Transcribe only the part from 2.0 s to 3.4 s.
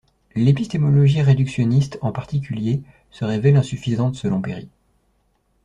en particulier se